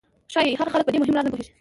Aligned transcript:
ښایي 0.33 0.57
هغه 0.59 0.71
خلک 0.73 0.85
په 0.87 0.91
دې 0.93 0.99
مهم 1.01 1.15
راز 1.17 1.25
نه 1.25 1.31
پوهېږي 1.33 1.49